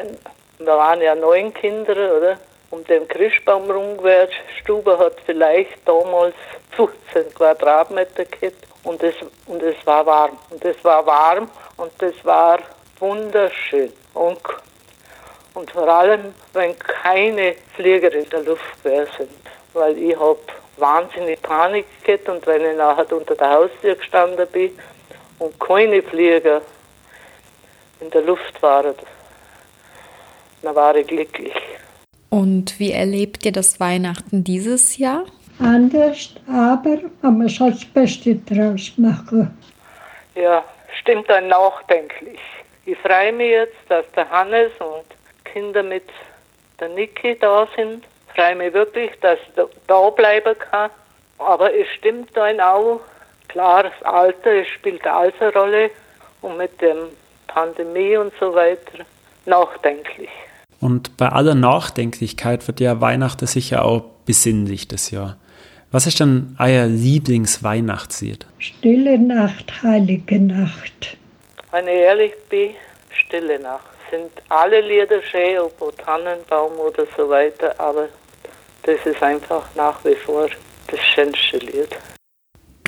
wir 0.58 0.66
waren 0.66 1.02
ja 1.02 1.14
neun 1.14 1.52
Kinder, 1.52 1.92
oder? 2.16 2.38
Um 2.70 2.84
den 2.84 3.08
Christbaum 3.08 3.70
rumgewehrt. 3.70 4.32
Stube 4.60 4.98
hat 4.98 5.14
vielleicht 5.24 5.76
damals 5.86 6.34
15 6.72 7.34
Quadratmeter 7.34 8.24
gehabt 8.24 8.66
und 8.84 9.02
es, 9.02 9.14
und 9.46 9.62
es 9.62 9.76
war 9.86 10.04
warm. 10.06 10.38
Und 10.50 10.64
es 10.64 10.82
war 10.84 11.04
warm 11.06 11.50
Und 11.76 11.92
das 11.98 12.14
war 12.24 12.58
wunderschön. 12.98 13.92
Und, 14.14 14.40
und 15.54 15.70
vor 15.70 15.88
allem, 15.88 16.34
wenn 16.52 16.78
keine 16.78 17.54
Flieger 17.74 18.12
in 18.12 18.28
der 18.30 18.42
Luft 18.42 18.82
gewesen 18.82 19.08
sind. 19.16 19.30
Weil 19.72 19.96
ich 19.98 20.18
habe 20.18 20.38
wahnsinnig 20.76 21.40
Panik 21.42 21.86
gehabt 22.04 22.28
und 22.28 22.46
wenn 22.46 22.64
ich 22.64 22.76
nachher 22.76 23.12
unter 23.12 23.34
der 23.34 23.50
Haustür 23.50 23.94
gestanden 23.94 24.46
bin 24.48 24.78
und 25.38 25.58
keine 25.60 26.02
Flieger 26.02 26.62
in 28.00 28.10
der 28.10 28.22
Luft 28.22 28.60
waren, 28.62 28.94
dann 30.62 30.74
war 30.74 30.94
ich 30.96 31.06
glücklich. 31.06 31.54
Und 32.30 32.78
wie 32.78 32.92
erlebt 32.92 33.44
ihr 33.46 33.52
das 33.52 33.80
Weihnachten 33.80 34.44
dieses 34.44 34.98
Jahr? 34.98 35.24
Anders, 35.58 36.34
aber 36.46 36.98
man 37.22 37.48
soll 37.48 37.72
das 37.72 37.84
Beste 37.86 38.36
draus 38.36 38.92
machen. 38.96 39.56
Ja, 40.34 40.62
stimmt 41.00 41.28
dann 41.28 41.48
nachdenklich. 41.48 42.38
Ich 42.86 42.96
freue 42.98 43.32
mich 43.32 43.50
jetzt, 43.50 43.76
dass 43.88 44.04
der 44.12 44.30
Hannes 44.30 44.70
und 44.78 45.04
Kinder 45.44 45.82
mit 45.82 46.04
der 46.80 46.90
Niki 46.90 47.36
da 47.38 47.66
sind. 47.76 48.04
Ich 48.28 48.34
freue 48.34 48.54
mich 48.54 48.72
wirklich, 48.72 49.10
dass 49.20 49.38
ich 49.40 49.64
da 49.86 50.10
bleiben 50.10 50.56
kann. 50.58 50.90
Aber 51.38 51.74
es 51.74 51.88
stimmt 51.98 52.36
dann 52.36 52.60
auch, 52.60 53.00
klar, 53.48 53.84
das 53.84 54.02
Alter 54.04 54.64
spielt 54.64 55.06
alles 55.06 55.34
eine 55.40 55.52
Rolle 55.52 55.90
und 56.42 56.56
mit 56.56 56.80
der 56.80 56.96
Pandemie 57.48 58.16
und 58.16 58.32
so 58.38 58.54
weiter 58.54 59.04
nachdenklich. 59.46 60.30
Und 60.80 61.16
bei 61.16 61.28
aller 61.28 61.54
Nachdenklichkeit 61.54 62.66
wird 62.68 62.80
ja 62.80 63.00
Weihnachten 63.00 63.46
sicher 63.46 63.84
auch 63.84 64.04
besinnlich 64.24 64.88
das 64.88 65.10
Jahr. 65.10 65.36
Was 65.90 66.06
ist 66.06 66.20
denn 66.20 66.54
euer 66.58 66.86
Lieblingsweihnachtslied? 66.86 68.46
Stille 68.58 69.18
Nacht, 69.18 69.82
heilige 69.82 70.38
Nacht. 70.38 71.16
Wenn 71.70 71.86
ich 71.88 71.94
ehrlich 71.94 72.32
bin, 72.48 72.70
Stille 73.10 73.58
Nacht. 73.58 73.84
Sind 74.10 74.30
alle 74.48 74.80
Lieder 74.80 75.20
schön, 75.22 75.58
ob 75.58 75.98
Tannenbaum 75.98 76.72
oder 76.78 77.04
so 77.16 77.28
weiter, 77.28 77.74
aber 77.78 78.08
das 78.82 78.98
ist 79.04 79.22
einfach 79.22 79.64
nach 79.74 80.02
wie 80.04 80.14
vor 80.14 80.48
das 80.86 81.00
schönste 81.14 81.58
Lied. 81.58 81.96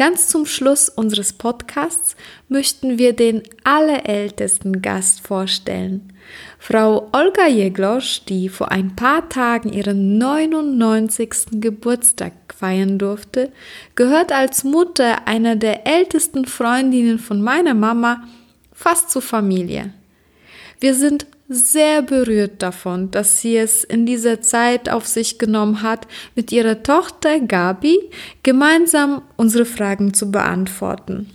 Ganz 0.01 0.29
zum 0.29 0.47
Schluss 0.47 0.89
unseres 0.89 1.35
Podcasts 1.35 2.17
möchten 2.49 2.97
wir 2.97 3.13
den 3.13 3.43
allerältesten 3.65 4.81
Gast 4.81 5.21
vorstellen. 5.21 6.15
Frau 6.59 7.11
Olga 7.13 7.47
Jeglosch, 7.47 8.25
die 8.25 8.49
vor 8.49 8.71
ein 8.71 8.97
paar 8.97 9.29
Tagen 9.29 9.71
ihren 9.71 10.17
99. 10.17 11.61
Geburtstag 11.61 12.33
feiern 12.59 12.99
durfte, 12.99 13.53
gehört 13.95 14.33
als 14.33 14.65
Mutter 14.65 15.29
einer 15.29 15.55
der 15.55 15.87
ältesten 15.87 16.47
Freundinnen 16.47 17.19
von 17.19 17.43
meiner 17.43 17.75
Mama 17.75 18.27
fast 18.73 19.11
zur 19.11 19.21
Familie. 19.21 19.93
Wir 20.81 20.95
sind 20.95 21.27
sehr 21.49 22.01
berührt 22.01 22.63
davon, 22.63 23.11
dass 23.11 23.41
sie 23.41 23.57
es 23.57 23.85
in 23.85 24.07
dieser 24.07 24.41
Zeit 24.41 24.89
auf 24.89 25.07
sich 25.07 25.39
genommen 25.39 25.83
hat, 25.83 26.07
mit 26.35 26.53
ihrer 26.53 26.83
Tochter 26.83 27.39
Gabi 27.41 27.99
gemeinsam 28.43 29.21
unsere 29.37 29.67
Fragen 29.67 30.15
zu 30.15 30.31
beantworten. 30.31 31.29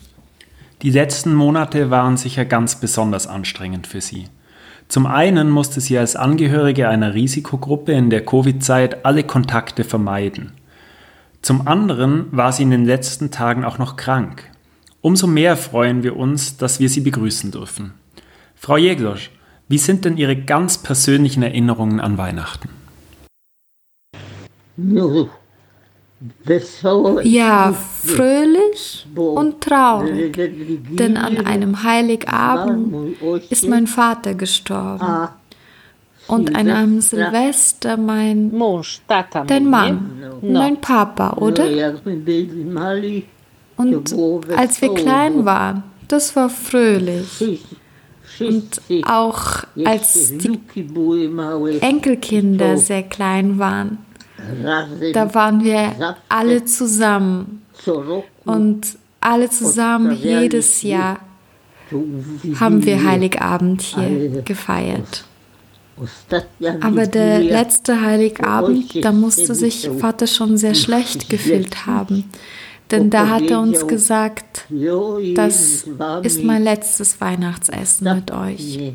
Die 0.81 0.89
letzten 0.89 1.33
Monate 1.33 1.91
waren 1.91 2.17
sicher 2.17 2.43
ganz 2.43 2.79
besonders 2.79 3.27
anstrengend 3.27 3.87
für 3.87 4.01
sie. 4.01 4.25
Zum 4.87 5.05
einen 5.05 5.49
musste 5.49 5.81
sie 5.81 5.97
als 5.97 6.15
Angehörige 6.15 6.87
einer 6.89 7.13
Risikogruppe 7.13 7.91
in 7.91 8.09
der 8.09 8.25
Covid-Zeit 8.25 9.05
alle 9.05 9.23
Kontakte 9.23 9.83
vermeiden. 9.83 10.53
Zum 11.41 11.67
anderen 11.67 12.27
war 12.31 12.51
sie 12.51 12.63
in 12.63 12.71
den 12.71 12.85
letzten 12.85 13.29
Tagen 13.29 13.63
auch 13.63 13.77
noch 13.77 13.95
krank. 13.95 14.49
Umso 15.01 15.27
mehr 15.27 15.55
freuen 15.55 16.01
wir 16.01 16.15
uns, 16.15 16.57
dass 16.57 16.79
wir 16.79 16.89
sie 16.89 17.01
begrüßen 17.01 17.51
dürfen. 17.51 17.93
Frau 18.55 18.77
Jeglosch, 18.77 19.29
wie 19.67 19.77
sind 19.77 20.05
denn 20.05 20.17
Ihre 20.17 20.35
ganz 20.35 20.77
persönlichen 20.77 21.41
Erinnerungen 21.43 21.99
an 21.99 22.17
Weihnachten? 22.17 22.69
Ja, 27.23 27.73
fröhlich 28.03 29.05
und 29.15 29.61
traurig, 29.61 30.35
denn 30.89 31.17
an 31.17 31.45
einem 31.45 31.83
Heiligabend 31.83 33.17
ist 33.49 33.67
mein 33.67 33.85
Vater 33.87 34.33
gestorben. 34.33 35.27
Und 36.27 36.55
an 36.55 36.69
einem 36.69 37.01
Silvester 37.01 37.97
mein, 37.97 38.51
dein 39.47 39.69
Mann, 39.69 40.23
mein 40.41 40.81
Papa, 40.81 41.33
oder? 41.37 41.65
Und 43.77 44.15
als 44.55 44.81
wir 44.81 44.93
klein 44.95 45.45
waren, 45.45 45.83
das 46.07 46.35
war 46.35 46.49
fröhlich. 46.49 47.61
Und 48.39 48.81
auch 49.05 49.63
als 49.85 50.33
die 50.37 50.59
Enkelkinder 51.81 52.77
sehr 52.77 53.03
klein 53.03 53.59
waren, 53.59 53.97
da 55.13 55.33
waren 55.33 55.63
wir 55.63 56.15
alle 56.29 56.65
zusammen. 56.65 57.61
Und 58.45 58.97
alle 59.21 59.49
zusammen 59.49 60.15
jedes 60.15 60.81
Jahr 60.81 61.19
haben 62.59 62.85
wir 62.85 63.03
Heiligabend 63.03 63.81
hier 63.81 64.41
gefeiert. 64.43 65.25
Aber 66.81 67.07
der 67.07 67.39
letzte 67.39 68.01
Heiligabend, 68.01 69.03
da 69.03 69.11
musste 69.11 69.55
sich 69.55 69.89
Vater 69.99 70.27
schon 70.27 70.57
sehr 70.57 70.75
schlecht 70.75 71.29
gefühlt 71.29 71.85
haben. 71.85 72.25
Denn 72.91 73.09
da 73.09 73.27
hat 73.29 73.41
er 73.43 73.59
uns 73.61 73.87
gesagt, 73.87 74.65
das 75.35 75.85
ist 76.23 76.43
mein 76.43 76.63
letztes 76.63 77.19
Weihnachtsessen 77.19 78.15
mit 78.15 78.31
euch. 78.31 78.93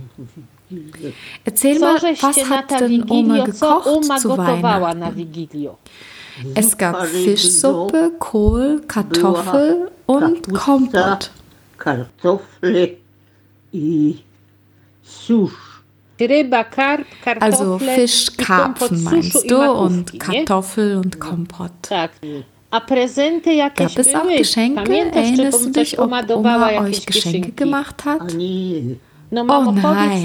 Erzähl 1.45 1.79
mal, 1.81 1.97
was 2.01 2.51
hat 2.51 2.71
denn 2.81 3.11
Oma 3.11 3.45
gekocht 3.45 4.05
zu 4.21 4.37
Weihnachten? 4.39 5.69
Es 6.55 6.79
gab 6.79 7.05
Fischsuppe, 7.07 8.13
Kohl, 8.19 8.83
Kartoffel 8.87 9.91
und 10.07 10.53
Kompott. 10.55 11.31
Also 17.41 17.79
Fisch, 17.79 18.37
Karpfen 18.37 19.05
meinst 19.05 19.51
du 19.51 19.59
und 19.59 20.21
Kartoffel 20.21 20.97
und 20.99 21.19
Kompott. 21.19 21.73
Gab 23.77 23.91
es 23.99 24.15
auch 24.15 24.23
Geschenke? 24.37 24.83
Erinnerst 25.13 25.67
du 25.67 25.71
dich, 25.71 25.99
ob 25.99 26.11
Oma 26.37 26.69
euch 26.83 27.05
Geschenke 27.07 27.53
gemacht 27.53 28.05
hat? 28.05 28.35
Oh 29.33 29.73
nein. 29.73 30.21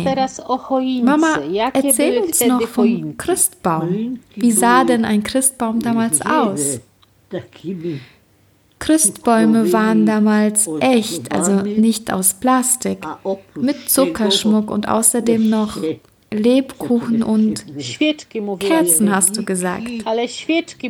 Mama, 1.04 1.40
erzähl 1.74 2.20
uns 2.24 2.40
noch 2.46 2.68
vom 2.68 3.18
Christbaum. 3.18 4.20
Wie 4.36 4.52
sah 4.52 4.84
denn 4.84 5.06
ein 5.06 5.24
Christbaum 5.24 5.80
damals 5.80 6.22
aus? 6.22 6.80
Christbäume 8.80 9.72
waren 9.72 10.06
damals 10.06 10.68
echt, 10.80 11.32
also 11.32 11.62
nicht 11.62 12.12
aus 12.12 12.34
Plastik, 12.36 13.00
mit 13.56 13.90
Zuckerschmuck 13.90 14.70
und 14.70 14.88
außerdem 14.88 15.50
noch 15.50 15.78
Lebkuchen 16.36 17.24
und 17.24 17.66
Kerzen, 18.60 19.14
hast 19.14 19.38
du 19.38 19.44
gesagt. 19.44 19.88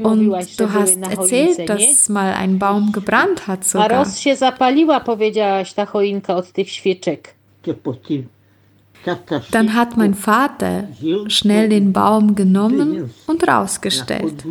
Und 0.04 0.26
du 0.58 0.74
hast 0.74 0.98
erzählt, 0.98 1.70
dass 1.70 2.10
mal 2.10 2.34
ein 2.34 2.60
Baum 2.60 2.92
gebrannt 2.92 3.48
hat 3.48 3.64
sogar. 3.64 4.06
Dann 9.52 9.74
hat 9.74 9.98
mein 9.98 10.14
Vater 10.16 10.88
schnell 11.28 11.70
den 11.70 11.94
Baum 11.94 12.36
genommen 12.36 13.14
und 13.28 13.48
rausgestellt. 13.48 14.44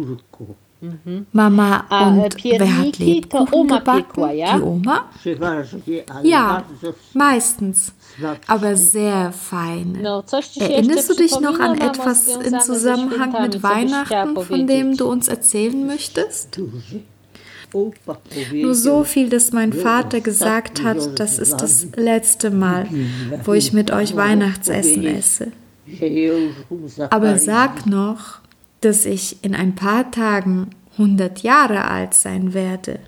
Mama, 1.32 1.84
und 1.88 2.44
wer 2.44 2.78
hat 2.78 2.98
Lebkuchen 2.98 3.68
gebacken? 3.68 4.24
Die 4.32 4.62
Oma? 4.62 5.10
Ja, 6.22 6.64
meistens, 7.12 7.92
aber 8.46 8.76
sehr 8.76 9.32
fein. 9.32 9.98
Erinnerst 10.58 11.10
du 11.10 11.14
dich 11.14 11.40
noch 11.40 11.58
an 11.58 11.78
etwas 11.78 12.28
im 12.36 12.60
Zusammenhang 12.60 13.42
mit 13.42 13.62
Weihnachten, 13.62 14.36
von 14.42 14.66
dem 14.66 14.96
du 14.96 15.06
uns 15.06 15.28
erzählen 15.28 15.86
möchtest? 15.86 16.60
Nur 18.52 18.74
so 18.74 19.02
viel, 19.02 19.28
dass 19.28 19.52
mein 19.52 19.72
Vater 19.72 20.20
gesagt 20.20 20.84
hat, 20.84 21.18
das 21.18 21.38
ist 21.38 21.56
das 21.56 21.88
letzte 21.96 22.50
Mal, 22.50 22.86
wo 23.44 23.52
ich 23.52 23.72
mit 23.72 23.90
euch 23.90 24.14
Weihnachtsessen 24.14 25.04
esse. 25.04 25.50
Aber 27.10 27.36
sag 27.38 27.84
noch, 27.86 28.38
dass 28.84 29.04
ich 29.06 29.42
in 29.42 29.54
ein 29.54 29.74
paar 29.74 30.10
Tagen 30.10 30.70
100 30.92 31.40
Jahre 31.40 31.84
alt 31.86 32.14
sein 32.14 32.54
werde. 32.54 33.00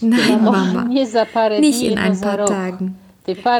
Nein, 0.00 0.44
Mama, 0.44 0.84
nicht 1.60 1.82
in 1.82 1.98
ein 1.98 2.20
paar 2.20 2.46
Tagen, 2.46 2.96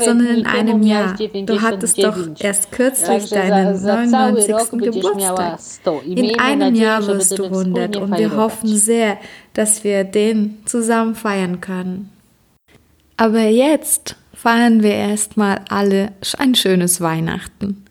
sondern 0.01 0.39
in 0.39 0.47
einem 0.47 0.83
Jahr. 0.83 1.15
Du 1.15 1.63
hattest 1.63 2.03
doch 2.03 2.17
erst 2.39 2.71
kürzlich 2.73 3.31
deinen 3.31 3.83
99. 3.83 4.81
Geburtstag. 4.81 5.59
In 6.05 6.39
einem 6.39 6.75
Jahr 6.75 7.07
wirst 7.07 7.39
du 7.39 7.45
100 7.45 7.97
und 7.97 8.17
wir 8.19 8.37
hoffen 8.37 8.69
sehr, 8.69 9.19
dass 9.55 9.85
wir 9.85 10.05
den 10.05 10.59
zusammen 10.67 11.15
feiern 11.15 11.61
können. 11.61 12.11
Aber 13.17 13.43
jetzt 13.43 14.17
feiern 14.35 14.83
wir 14.83 14.95
erstmal 14.95 15.61
alle 15.69 16.13
ein 16.39 16.55
schönes 16.55 17.01
Weihnachten. 17.01 17.84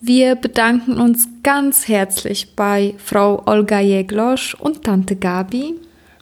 Wir 0.00 0.36
bedanken 0.36 1.00
uns 1.00 1.28
ganz 1.42 1.88
herzlich 1.88 2.54
bei 2.54 2.94
Frau 2.98 3.42
Olga 3.46 3.80
Jeglosch 3.80 4.54
und 4.54 4.84
Tante 4.84 5.16
Gabi. 5.16 5.74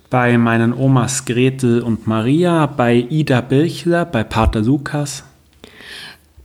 Bei 0.09 0.39
meinen 0.39 0.73
Omas 0.73 1.27
Gretel 1.27 1.83
und 1.83 2.07
Maria, 2.07 2.65
bei 2.65 3.07
Ida 3.11 3.43
Birchler, 3.43 4.07
bei 4.07 4.25
Pater 4.25 4.63
Lukas. 4.63 5.25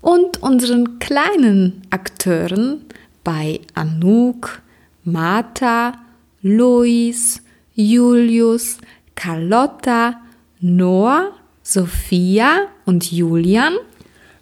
Und 0.01 0.43
unseren 0.43 0.99
kleinen 0.99 1.83
Akteuren 1.89 2.81
bei 3.23 3.61
Anouk, 3.75 4.61
Martha, 5.05 5.93
Lois, 6.41 7.41
Julius, 7.75 8.77
Carlotta, 9.15 10.19
Noah, 10.59 11.29
Sophia 11.63 12.67
und 12.85 13.09
Julian. 13.09 13.75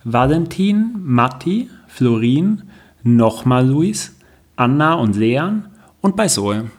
Valentin, 0.04 0.96
Matti, 1.04 1.70
Florin, 1.88 2.64
nochmal 3.04 3.68
Luis, 3.68 4.16
Anna 4.56 4.96
und 4.96 5.16
Leon 5.16 5.66
und 6.02 6.16
bei 6.16 6.28
Zoe. 6.28 6.70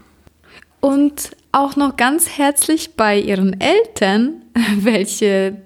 Und 0.80 1.30
auch 1.52 1.76
noch 1.76 1.96
ganz 1.96 2.38
herzlich 2.38 2.94
bei 2.96 3.18
ihren 3.18 3.60
Eltern, 3.60 4.42
welche 4.76 5.56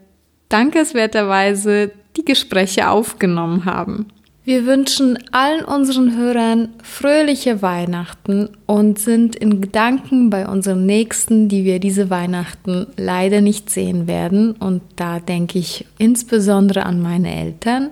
dankenswerterweise 0.48 1.92
die 2.16 2.24
Gespräche 2.24 2.88
aufgenommen 2.88 3.64
haben. 3.64 4.06
Wir 4.46 4.66
wünschen 4.66 5.18
allen 5.32 5.64
unseren 5.64 6.18
Hörern 6.18 6.68
fröhliche 6.82 7.62
Weihnachten 7.62 8.50
und 8.66 8.98
sind 8.98 9.36
in 9.36 9.62
Gedanken 9.62 10.28
bei 10.28 10.46
unseren 10.46 10.84
Nächsten, 10.84 11.48
die 11.48 11.64
wir 11.64 11.80
diese 11.80 12.10
Weihnachten 12.10 12.86
leider 12.98 13.40
nicht 13.40 13.70
sehen 13.70 14.06
werden. 14.06 14.52
Und 14.52 14.82
da 14.96 15.18
denke 15.18 15.58
ich 15.58 15.86
insbesondere 15.96 16.84
an 16.84 17.00
meine 17.00 17.34
Eltern. 17.34 17.88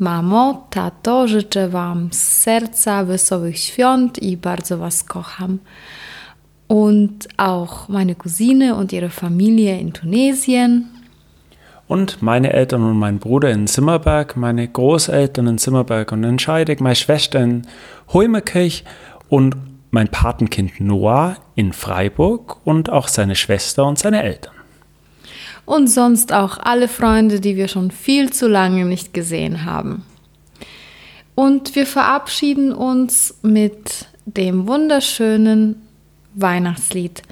Mamo, 0.00 0.66
tato, 0.70 1.28
życzę 1.28 1.68
Wam 1.68 2.08
z 2.12 2.18
serca 2.18 3.04
wesołych 3.04 3.58
świąt 3.58 4.22
i 4.22 4.36
bardzo 4.36 4.78
Was 4.78 5.04
kocham. 5.04 5.58
Und 6.68 7.28
auch 7.36 7.88
meine 7.88 8.14
Cousine 8.14 8.74
und 8.74 8.92
ihre 8.92 9.10
Familie 9.10 9.80
in 9.80 9.92
Tunesien. 9.92 10.88
Und 11.88 12.22
meine 12.22 12.52
Eltern 12.52 12.82
und 12.82 12.96
mein 12.96 13.18
Bruder 13.18 13.50
in 13.50 13.66
Zimmerberg, 13.66 14.36
meine 14.36 14.68
Großeltern 14.68 15.46
in 15.46 15.58
Zimmerberg 15.58 16.12
und 16.12 16.24
in 16.24 16.38
Scheidegg, 16.38 16.82
meine 16.82 16.96
Schwester 16.96 17.40
in 17.40 17.66
Holmekirch 18.08 18.84
und 19.28 19.56
mein 19.90 20.08
Patenkind 20.08 20.80
Noah 20.80 21.36
in 21.56 21.72
Freiburg 21.72 22.56
und 22.64 22.90
auch 22.90 23.08
seine 23.08 23.34
Schwester 23.34 23.84
und 23.84 23.98
seine 23.98 24.22
Eltern. 24.22 24.59
Und 25.70 25.86
sonst 25.86 26.32
auch 26.32 26.58
alle 26.58 26.88
Freunde, 26.88 27.38
die 27.38 27.54
wir 27.54 27.68
schon 27.68 27.92
viel 27.92 28.32
zu 28.32 28.48
lange 28.48 28.84
nicht 28.84 29.14
gesehen 29.14 29.64
haben. 29.64 30.02
Und 31.36 31.76
wir 31.76 31.86
verabschieden 31.86 32.72
uns 32.72 33.38
mit 33.42 34.08
dem 34.26 34.66
wunderschönen 34.66 35.80
Weihnachtslied 36.34 37.22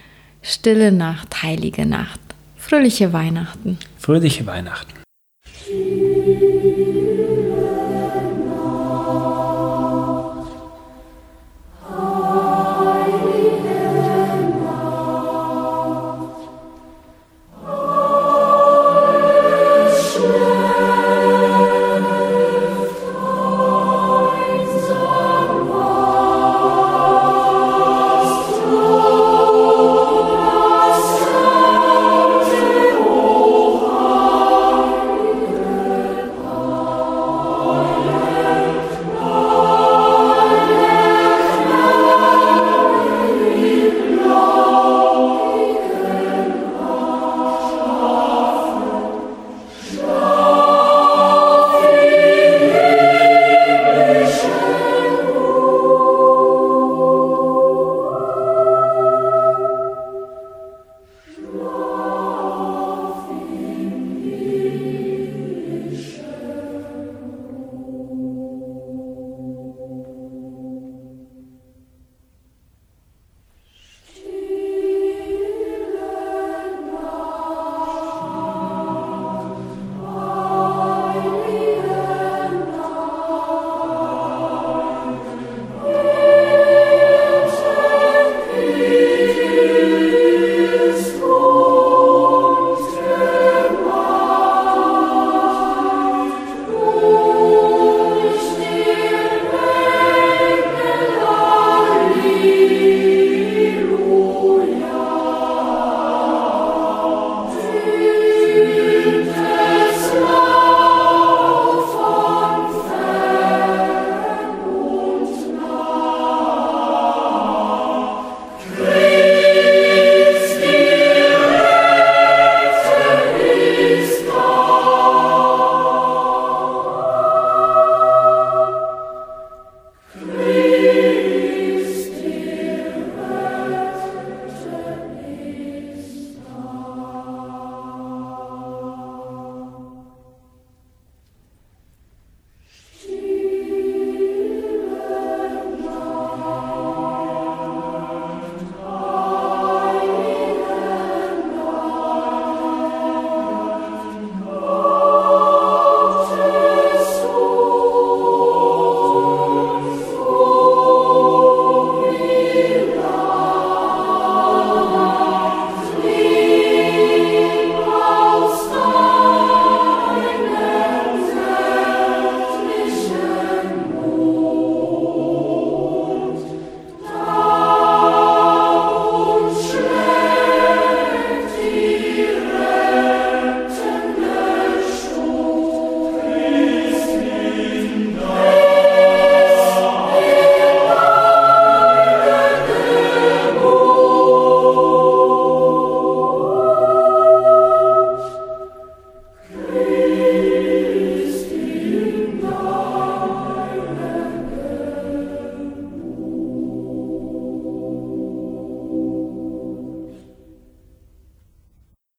Stille 0.40 0.92
Nacht, 0.92 1.42
heilige 1.42 1.84
Nacht. 1.84 2.20
Fröhliche 2.56 3.12
Weihnachten. 3.12 3.76
Fröhliche 3.98 4.46
Weihnachten. 4.46 4.94